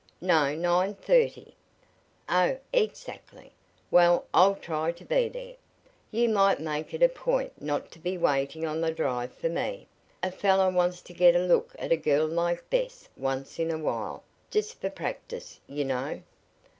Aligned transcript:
"No, 0.19 0.55
nine 0.55 0.95
thirty." 0.95 1.53
"Oh, 2.27 2.57
exactly. 2.73 3.51
Well, 3.91 4.25
I'll 4.33 4.55
try 4.55 4.91
to 4.91 5.05
be 5.05 5.29
there. 5.29 5.53
You 6.09 6.27
might 6.27 6.59
make 6.59 6.95
it 6.95 7.03
a 7.03 7.07
point 7.07 7.61
not 7.61 7.91
to 7.91 7.99
be 7.99 8.17
waiting 8.17 8.65
on 8.65 8.81
the 8.81 8.89
drive 8.91 9.31
for 9.31 9.47
me. 9.49 9.85
A 10.23 10.31
fellow 10.31 10.71
wants 10.71 11.03
to 11.03 11.13
get 11.13 11.35
a 11.35 11.45
look 11.45 11.75
at 11.77 11.91
a 11.91 11.97
girl 11.97 12.25
like 12.25 12.67
Bess 12.71 13.09
once 13.15 13.59
in 13.59 13.69
a 13.69 13.77
while 13.77 14.23
just 14.49 14.81
for 14.81 14.89
practice, 14.89 15.59
you 15.67 15.85
know." 15.85 16.23